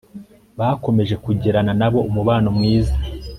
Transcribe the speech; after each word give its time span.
bakomeje 0.59 1.15
kugirana 1.25 1.71
na 1.81 1.87
bo 1.91 1.99
umubano 2.09 2.47
mwiza 2.57 2.95